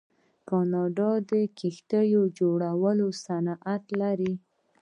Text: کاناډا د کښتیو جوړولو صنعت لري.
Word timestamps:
کاناډا 0.49 1.11
د 1.31 1.31
کښتیو 1.57 2.21
جوړولو 2.39 3.07
صنعت 3.25 3.83
لري. 4.01 4.33